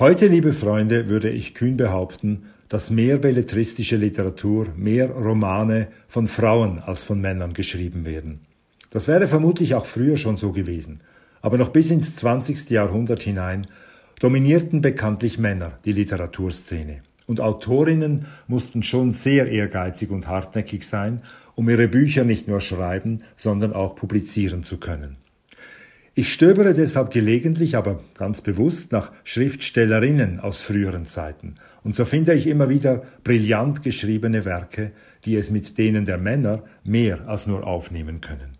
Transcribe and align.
Heute, 0.00 0.26
liebe 0.26 0.52
Freunde, 0.52 1.08
würde 1.08 1.30
ich 1.30 1.54
kühn 1.54 1.76
behaupten, 1.76 2.46
dass 2.68 2.90
mehr 2.90 3.16
belletristische 3.16 3.94
Literatur, 3.94 4.66
mehr 4.76 5.08
Romane 5.08 5.86
von 6.08 6.26
Frauen 6.26 6.80
als 6.80 7.04
von 7.04 7.20
Männern 7.20 7.52
geschrieben 7.52 8.04
werden. 8.04 8.40
Das 8.90 9.06
wäre 9.06 9.28
vermutlich 9.28 9.76
auch 9.76 9.86
früher 9.86 10.16
schon 10.16 10.36
so 10.36 10.50
gewesen. 10.50 10.98
Aber 11.42 11.58
noch 11.58 11.68
bis 11.68 11.92
ins 11.92 12.16
20. 12.16 12.70
Jahrhundert 12.70 13.22
hinein 13.22 13.68
dominierten 14.18 14.80
bekanntlich 14.80 15.38
Männer 15.38 15.78
die 15.84 15.92
Literaturszene. 15.92 17.02
Und 17.26 17.40
Autorinnen 17.40 18.26
mussten 18.48 18.82
schon 18.82 19.12
sehr 19.12 19.46
ehrgeizig 19.46 20.10
und 20.10 20.26
hartnäckig 20.26 20.88
sein, 20.88 21.22
um 21.54 21.70
ihre 21.70 21.86
Bücher 21.86 22.24
nicht 22.24 22.48
nur 22.48 22.60
schreiben, 22.60 23.22
sondern 23.36 23.72
auch 23.72 23.94
publizieren 23.94 24.64
zu 24.64 24.78
können. 24.78 25.18
Ich 26.16 26.32
stöbere 26.32 26.74
deshalb 26.74 27.10
gelegentlich, 27.10 27.76
aber 27.76 28.00
ganz 28.16 28.40
bewusst 28.40 28.92
nach 28.92 29.10
Schriftstellerinnen 29.24 30.38
aus 30.38 30.60
früheren 30.60 31.06
Zeiten. 31.06 31.56
Und 31.82 31.96
so 31.96 32.04
finde 32.04 32.34
ich 32.34 32.46
immer 32.46 32.68
wieder 32.68 33.02
brillant 33.24 33.82
geschriebene 33.82 34.44
Werke, 34.44 34.92
die 35.24 35.34
es 35.34 35.50
mit 35.50 35.76
denen 35.76 36.04
der 36.04 36.18
Männer 36.18 36.62
mehr 36.84 37.26
als 37.26 37.48
nur 37.48 37.66
aufnehmen 37.66 38.20
können. 38.20 38.52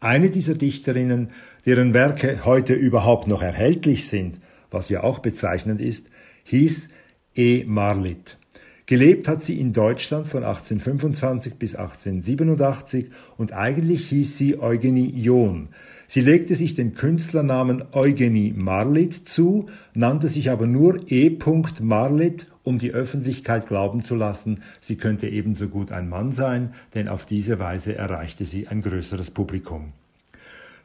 Eine 0.00 0.28
dieser 0.28 0.54
Dichterinnen, 0.54 1.30
deren 1.64 1.94
Werke 1.94 2.44
heute 2.44 2.74
überhaupt 2.74 3.26
noch 3.26 3.40
erhältlich 3.40 4.06
sind, 4.06 4.38
was 4.70 4.90
ja 4.90 5.02
auch 5.02 5.20
bezeichnend 5.20 5.80
ist, 5.80 6.08
hieß 6.44 6.90
E. 7.34 7.64
Marlitt. 7.64 8.36
Gelebt 8.88 9.28
hat 9.28 9.44
sie 9.44 9.60
in 9.60 9.74
Deutschland 9.74 10.26
von 10.26 10.44
1825 10.44 11.56
bis 11.56 11.74
1887 11.74 13.10
und 13.36 13.52
eigentlich 13.52 14.08
hieß 14.08 14.38
sie 14.38 14.58
Eugenie 14.58 15.12
John. 15.14 15.68
Sie 16.06 16.22
legte 16.22 16.54
sich 16.54 16.74
den 16.74 16.94
Künstlernamen 16.94 17.84
Eugenie 17.92 18.54
Marlitt 18.56 19.28
zu, 19.28 19.66
nannte 19.92 20.28
sich 20.28 20.50
aber 20.50 20.66
nur 20.66 21.00
E. 21.12 21.36
Marlitt, 21.82 22.46
um 22.62 22.78
die 22.78 22.92
Öffentlichkeit 22.92 23.68
glauben 23.68 24.04
zu 24.04 24.14
lassen, 24.14 24.62
sie 24.80 24.96
könnte 24.96 25.28
ebenso 25.28 25.68
gut 25.68 25.92
ein 25.92 26.08
Mann 26.08 26.32
sein, 26.32 26.72
denn 26.94 27.08
auf 27.08 27.26
diese 27.26 27.58
Weise 27.58 27.94
erreichte 27.94 28.46
sie 28.46 28.68
ein 28.68 28.80
größeres 28.80 29.30
Publikum. 29.32 29.92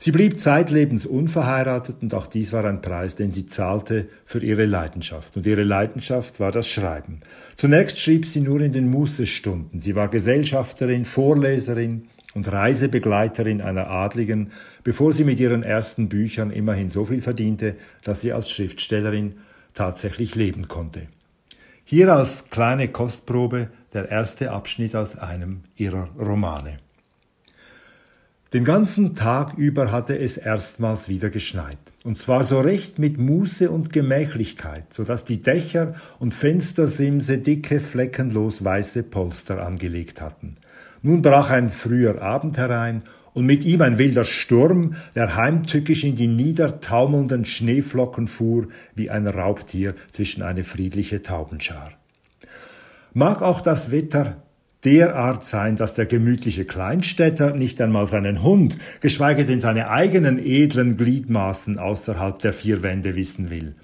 Sie 0.04 0.12
blieb 0.12 0.38
zeitlebens 0.38 1.06
unverheiratet 1.06 2.00
und 2.02 2.14
auch 2.14 2.28
dies 2.28 2.52
war 2.52 2.66
ein 2.66 2.82
Preis, 2.82 3.16
den 3.16 3.32
sie 3.32 3.46
zahlte 3.46 4.10
für 4.26 4.44
ihre 4.44 4.66
Leidenschaft. 4.66 5.38
Und 5.38 5.46
ihre 5.46 5.64
Leidenschaft 5.64 6.42
war 6.42 6.52
das 6.52 6.68
Schreiben. 6.68 7.22
Zunächst 7.56 8.02
schrieb 8.02 8.26
sie 8.26 8.42
nur 8.42 8.60
in 8.60 8.74
den 8.74 8.90
Mußestunden. 8.90 9.80
Sie 9.80 9.96
war 9.96 10.10
Gesellschafterin, 10.10 11.06
Vorleserin, 11.06 12.10
und 12.34 12.52
Reisebegleiterin 12.52 13.62
einer 13.62 13.90
Adligen, 13.90 14.52
bevor 14.84 15.14
sie 15.14 15.24
mit 15.24 15.40
ihren 15.40 15.64
ersten 15.64 16.10
Büchern 16.10 16.52
immerhin 16.52 16.90
so 16.90 17.06
viel 17.06 17.22
verdiente, 17.22 17.78
dass 18.04 18.20
sie 18.20 18.34
als 18.34 18.50
Schriftstellerin 18.50 19.36
tatsächlich 19.74 20.36
leben 20.36 20.68
konnte. 20.68 21.08
Hier 21.86 22.14
als 22.14 22.50
kleine 22.50 22.90
Kostprobe 22.90 23.70
der 23.94 24.10
erste 24.10 24.52
Abschnitt 24.52 24.98
aus 24.98 25.18
einem 25.18 25.62
ihrer 25.78 26.10
Romane. 26.20 26.83
Den 28.54 28.66
ganzen 28.66 29.16
Tag 29.16 29.56
über 29.58 29.92
hatte 29.92 30.16
es 30.20 30.38
erstmals 30.38 31.10
wieder 31.10 31.32
geschneit, 31.32 31.80
und 32.04 32.20
zwar 32.20 32.44
so 32.44 32.60
recht 32.60 33.00
mit 33.00 33.18
Muße 33.18 33.72
und 33.72 33.92
Gemächlichkeit, 33.92 34.94
so 34.94 35.04
dass 35.04 35.24
die 35.24 35.42
Dächer 35.42 35.96
und 36.20 36.36
Fenstersimse 36.36 37.40
dicke, 37.40 37.80
fleckenlos 37.80 38.64
weiße 38.64 39.02
Polster 39.02 39.66
angelegt 39.66 40.22
hatten. 40.22 40.58
Nun 41.02 41.24
brach 41.24 41.50
ein 41.50 41.72
früher 41.72 42.22
Abend 42.22 42.60
herein 42.60 43.02
und 43.34 43.48
mit 43.48 43.66
ihm 43.66 43.82
ein 43.82 43.98
wilder 43.98 44.24
Sturm, 44.24 44.98
der 45.16 45.36
heimtückisch 45.36 46.04
in 46.04 46.16
die 46.16 46.28
niedertaumelnden 46.28 47.46
Schneeflocken 47.46 48.28
fuhr, 48.28 48.68
wie 48.94 49.10
ein 49.10 49.26
Raubtier 49.26 49.96
zwischen 50.12 50.44
eine 50.44 50.64
friedliche 50.64 51.24
Taubenschar. 51.24 51.94
Mag 53.16 53.42
auch 53.42 53.62
das 53.62 53.90
Wetter 53.90 54.44
derart 54.86 55.46
sein, 55.46 55.76
dass 55.76 55.94
der 55.94 56.06
gemütliche 56.06 56.66
Kleinstädter 56.66 57.52
nicht 57.56 57.82
einmal 57.82 58.08
seinen 58.08 58.44
Hund, 58.44 58.78
geschweige 59.02 59.46
denn 59.46 59.62
seine 59.62 59.90
eigenen 59.90 60.40
edlen 60.40 60.98
Gliedmaßen 60.98 61.80
außerhalb 61.80 62.40
der 62.40 62.54
vier 62.54 62.84
Wände 62.84 63.16
wissen 63.16 63.50
will. 63.50 63.76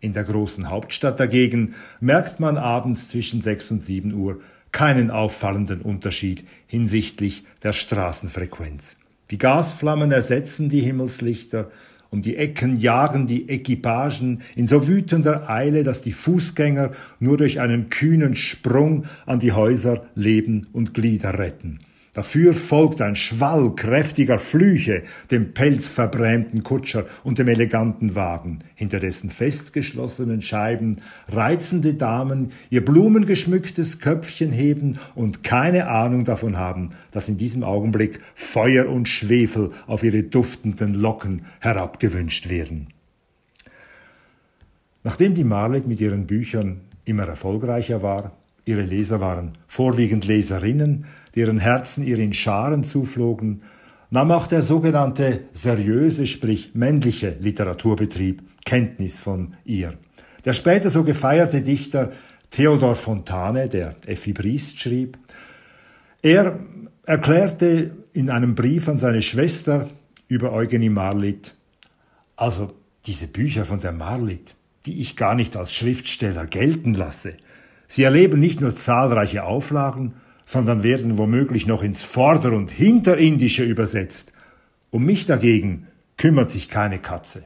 In 0.00 0.12
der 0.12 0.24
großen 0.24 0.70
Hauptstadt 0.70 1.18
dagegen 1.18 1.74
merkt 2.00 2.38
man 2.40 2.56
abends 2.56 3.08
zwischen 3.08 3.42
sechs 3.42 3.70
und 3.70 3.82
sieben 3.82 4.14
Uhr 4.14 4.40
keinen 4.70 5.10
auffallenden 5.10 5.80
Unterschied 5.80 6.46
hinsichtlich 6.66 7.44
der 7.62 7.72
Straßenfrequenz. 7.72 8.96
Die 9.30 9.38
Gasflammen 9.38 10.12
ersetzen 10.12 10.68
die 10.68 10.80
Himmelslichter, 10.80 11.70
um 12.10 12.22
die 12.22 12.36
Ecken 12.36 12.78
jagen 12.78 13.26
die 13.26 13.48
Equipagen 13.48 14.40
in 14.56 14.66
so 14.66 14.88
wütender 14.88 15.50
Eile, 15.50 15.84
dass 15.84 16.02
die 16.02 16.12
Fußgänger 16.12 16.92
nur 17.20 17.36
durch 17.36 17.60
einen 17.60 17.90
kühnen 17.90 18.34
Sprung 18.34 19.04
an 19.26 19.38
die 19.38 19.52
Häuser 19.52 20.06
Leben 20.14 20.68
und 20.72 20.94
Glieder 20.94 21.38
retten. 21.38 21.80
Dafür 22.18 22.52
folgt 22.52 23.00
ein 23.00 23.14
Schwall 23.14 23.76
kräftiger 23.76 24.40
Flüche 24.40 25.04
dem 25.30 25.54
pelzverbrämten 25.54 26.64
Kutscher 26.64 27.06
und 27.22 27.38
dem 27.38 27.46
eleganten 27.46 28.16
Wagen, 28.16 28.64
hinter 28.74 28.98
dessen 28.98 29.30
festgeschlossenen 29.30 30.42
Scheiben 30.42 30.96
reizende 31.28 31.94
Damen 31.94 32.50
ihr 32.70 32.84
blumengeschmücktes 32.84 34.00
Köpfchen 34.00 34.50
heben 34.50 34.98
und 35.14 35.44
keine 35.44 35.86
Ahnung 35.86 36.24
davon 36.24 36.56
haben, 36.56 36.90
dass 37.12 37.28
in 37.28 37.38
diesem 37.38 37.62
Augenblick 37.62 38.18
Feuer 38.34 38.88
und 38.88 39.08
Schwefel 39.08 39.70
auf 39.86 40.02
ihre 40.02 40.24
duftenden 40.24 40.94
Locken 40.94 41.42
herabgewünscht 41.60 42.48
werden. 42.48 42.88
Nachdem 45.04 45.36
die 45.36 45.44
Marlet 45.44 45.86
mit 45.86 46.00
ihren 46.00 46.26
Büchern 46.26 46.80
immer 47.04 47.28
erfolgreicher 47.28 48.02
war, 48.02 48.32
ihre 48.68 48.82
Leser 48.82 49.20
waren 49.20 49.56
vorwiegend 49.66 50.26
Leserinnen, 50.26 51.06
deren 51.34 51.58
Herzen 51.58 52.04
ihr 52.06 52.18
in 52.18 52.34
Scharen 52.34 52.84
zuflogen, 52.84 53.62
nahm 54.10 54.30
auch 54.30 54.46
der 54.46 54.62
sogenannte 54.62 55.40
seriöse, 55.52 56.26
sprich 56.26 56.74
männliche 56.74 57.36
Literaturbetrieb 57.40 58.42
Kenntnis 58.66 59.18
von 59.18 59.54
ihr. 59.64 59.94
Der 60.44 60.52
später 60.52 60.90
so 60.90 61.02
gefeierte 61.02 61.62
Dichter 61.62 62.12
Theodor 62.50 62.94
Fontane, 62.94 63.68
der 63.68 63.96
Effi 64.06 64.32
Briest 64.32 64.78
schrieb, 64.78 65.18
er 66.20 66.58
erklärte 67.04 67.92
in 68.12 68.28
einem 68.28 68.54
Brief 68.54 68.88
an 68.88 68.98
seine 68.98 69.22
Schwester 69.22 69.88
über 70.28 70.52
Eugenie 70.52 70.90
Marlitt, 70.90 71.54
also 72.36 72.74
diese 73.06 73.28
Bücher 73.28 73.64
von 73.64 73.80
der 73.80 73.92
Marlitt, 73.92 74.56
die 74.84 75.00
ich 75.00 75.16
gar 75.16 75.34
nicht 75.34 75.56
als 75.56 75.72
Schriftsteller 75.72 76.46
gelten 76.46 76.92
lasse, 76.94 77.34
sie 77.88 78.04
erleben 78.04 78.38
nicht 78.38 78.60
nur 78.60 78.76
zahlreiche 78.76 79.42
Auflagen, 79.42 80.14
sondern 80.44 80.82
werden 80.82 81.18
womöglich 81.18 81.66
noch 81.66 81.82
ins 81.82 82.04
Vorder- 82.04 82.52
und 82.52 82.70
Hinterindische 82.70 83.64
übersetzt. 83.64 84.32
Um 84.90 85.04
mich 85.04 85.26
dagegen 85.26 85.88
kümmert 86.16 86.50
sich 86.50 86.68
keine 86.68 87.00
Katze. 87.00 87.42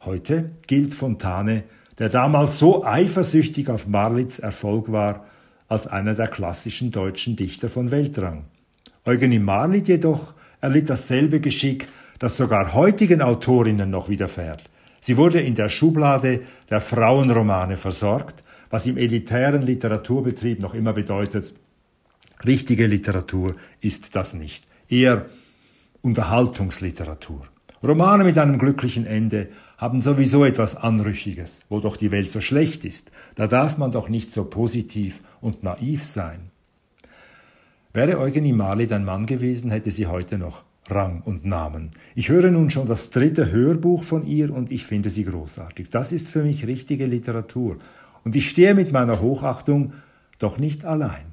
Heute 0.00 0.50
gilt 0.66 0.92
Fontane, 0.92 1.64
der 1.98 2.08
damals 2.08 2.58
so 2.58 2.84
eifersüchtig 2.84 3.70
auf 3.70 3.86
Marlitz 3.86 4.38
Erfolg 4.38 4.92
war, 4.92 5.26
als 5.68 5.86
einer 5.86 6.14
der 6.14 6.28
klassischen 6.28 6.90
deutschen 6.90 7.36
Dichter 7.36 7.68
von 7.68 7.90
Weltrang. 7.90 8.44
Eugenie 9.04 9.38
Marlitt 9.38 9.88
jedoch 9.88 10.34
erlitt 10.60 10.90
dasselbe 10.90 11.40
Geschick, 11.40 11.88
das 12.18 12.36
sogar 12.36 12.74
heutigen 12.74 13.22
Autorinnen 13.22 13.90
noch 13.90 14.08
widerfährt. 14.08 14.62
Sie 15.00 15.16
wurde 15.16 15.40
in 15.40 15.54
der 15.54 15.68
Schublade 15.68 16.40
der 16.70 16.80
Frauenromane 16.80 17.76
versorgt, 17.76 18.42
was 18.70 18.86
im 18.86 18.96
elitären 18.96 19.62
Literaturbetrieb 19.62 20.60
noch 20.60 20.74
immer 20.74 20.92
bedeutet, 20.92 21.54
richtige 22.44 22.86
Literatur 22.86 23.56
ist 23.80 24.14
das 24.16 24.34
nicht, 24.34 24.66
eher 24.88 25.26
Unterhaltungsliteratur. 26.02 27.42
Romane 27.82 28.24
mit 28.24 28.38
einem 28.38 28.58
glücklichen 28.58 29.06
Ende 29.06 29.48
haben 29.76 30.00
sowieso 30.00 30.44
etwas 30.44 30.76
Anrüchiges, 30.76 31.62
wo 31.68 31.80
doch 31.80 31.96
die 31.96 32.10
Welt 32.10 32.30
so 32.30 32.40
schlecht 32.40 32.84
ist. 32.84 33.10
Da 33.34 33.46
darf 33.46 33.76
man 33.78 33.90
doch 33.90 34.08
nicht 34.08 34.32
so 34.32 34.44
positiv 34.44 35.20
und 35.40 35.62
naiv 35.62 36.04
sein. 36.04 36.50
Wäre 37.92 38.18
Eugenie 38.18 38.52
Marlitt 38.52 38.92
ein 38.92 39.04
Mann 39.04 39.26
gewesen, 39.26 39.70
hätte 39.70 39.90
sie 39.90 40.06
heute 40.06 40.38
noch 40.38 40.64
Rang 40.88 41.22
und 41.24 41.44
Namen. 41.44 41.90
Ich 42.14 42.28
höre 42.28 42.50
nun 42.50 42.70
schon 42.70 42.86
das 42.86 43.10
dritte 43.10 43.50
Hörbuch 43.50 44.04
von 44.04 44.26
ihr 44.26 44.52
und 44.52 44.70
ich 44.70 44.84
finde 44.84 45.10
sie 45.10 45.24
großartig. 45.24 45.90
Das 45.90 46.12
ist 46.12 46.28
für 46.28 46.42
mich 46.42 46.66
richtige 46.66 47.06
Literatur 47.06 47.78
und 48.26 48.34
ich 48.34 48.50
stehe 48.50 48.74
mit 48.74 48.90
meiner 48.90 49.20
Hochachtung 49.20 49.92
doch 50.40 50.58
nicht 50.58 50.84
allein. 50.84 51.26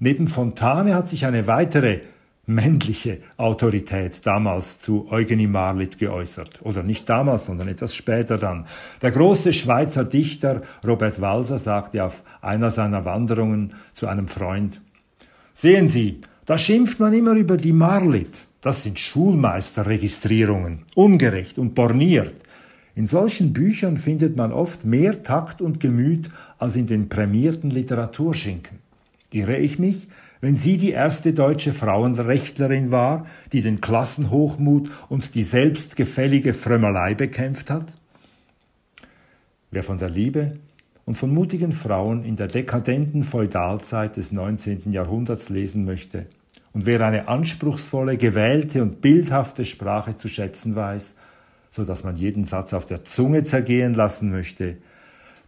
Neben 0.00 0.26
Fontane 0.26 0.96
hat 0.96 1.08
sich 1.08 1.24
eine 1.24 1.46
weitere 1.46 2.00
männliche 2.44 3.18
Autorität 3.36 4.26
damals 4.26 4.80
zu 4.80 5.06
Eugenie 5.12 5.46
Marlitt 5.46 5.98
geäußert. 5.98 6.62
Oder 6.64 6.82
nicht 6.82 7.08
damals, 7.08 7.46
sondern 7.46 7.68
etwas 7.68 7.94
später 7.94 8.36
dann. 8.36 8.66
Der 9.00 9.12
große 9.12 9.52
Schweizer 9.52 10.04
Dichter 10.04 10.62
Robert 10.84 11.20
Walser 11.20 11.60
sagte 11.60 12.02
auf 12.02 12.24
einer 12.42 12.72
seiner 12.72 13.04
Wanderungen 13.04 13.74
zu 13.94 14.08
einem 14.08 14.26
Freund, 14.26 14.80
Sehen 15.52 15.88
Sie, 15.88 16.20
da 16.46 16.58
schimpft 16.58 16.98
man 16.98 17.14
immer 17.14 17.34
über 17.34 17.58
die 17.58 17.72
Marlitt. 17.72 18.48
Das 18.60 18.82
sind 18.82 18.98
Schulmeisterregistrierungen, 18.98 20.82
ungerecht 20.96 21.58
und 21.58 21.76
borniert. 21.76 22.34
In 22.94 23.06
solchen 23.06 23.52
Büchern 23.52 23.96
findet 23.96 24.36
man 24.36 24.52
oft 24.52 24.84
mehr 24.84 25.22
Takt 25.22 25.60
und 25.60 25.80
Gemüt 25.80 26.30
als 26.58 26.76
in 26.76 26.86
den 26.86 27.08
prämierten 27.08 27.70
Literaturschinken. 27.70 28.78
Irre 29.30 29.58
ich 29.58 29.78
mich, 29.78 30.08
wenn 30.40 30.56
sie 30.56 30.76
die 30.76 30.90
erste 30.90 31.32
deutsche 31.32 31.72
Frauenrechtlerin 31.72 32.90
war, 32.90 33.26
die 33.52 33.62
den 33.62 33.80
Klassenhochmut 33.80 34.90
und 35.08 35.34
die 35.34 35.44
selbstgefällige 35.44 36.54
Frömmelei 36.54 37.14
bekämpft 37.14 37.70
hat? 37.70 37.86
Wer 39.70 39.82
von 39.82 39.98
der 39.98 40.10
Liebe 40.10 40.56
und 41.04 41.14
von 41.14 41.32
mutigen 41.32 41.72
Frauen 41.72 42.24
in 42.24 42.36
der 42.36 42.48
dekadenten 42.48 43.22
Feudalzeit 43.22 44.16
des 44.16 44.32
19. 44.32 44.90
Jahrhunderts 44.90 45.48
lesen 45.48 45.84
möchte, 45.84 46.24
und 46.72 46.86
wer 46.86 47.04
eine 47.04 47.26
anspruchsvolle, 47.26 48.16
gewählte 48.16 48.82
und 48.82 49.00
bildhafte 49.00 49.64
Sprache 49.64 50.16
zu 50.16 50.28
schätzen 50.28 50.76
weiß, 50.76 51.14
so 51.70 51.84
dass 51.84 52.04
man 52.04 52.16
jeden 52.16 52.44
Satz 52.44 52.74
auf 52.74 52.84
der 52.84 53.04
Zunge 53.04 53.44
zergehen 53.44 53.94
lassen 53.94 54.30
möchte, 54.30 54.76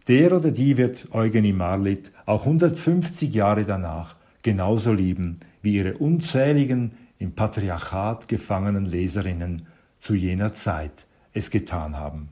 der 0.07 0.35
oder 0.35 0.51
die 0.51 0.77
wird 0.77 1.07
Eugenie 1.11 1.53
Marlitt 1.53 2.11
auch 2.25 2.45
150 2.45 3.33
Jahre 3.33 3.65
danach 3.65 4.15
genauso 4.41 4.91
lieben 4.91 5.39
wie 5.61 5.75
ihre 5.75 5.97
unzähligen 5.97 6.93
im 7.19 7.33
Patriarchat 7.33 8.27
gefangenen 8.27 8.85
Leserinnen 8.85 9.67
zu 9.99 10.15
jener 10.15 10.53
Zeit 10.53 11.05
es 11.31 11.49
getan 11.49 11.97
haben. 11.97 12.29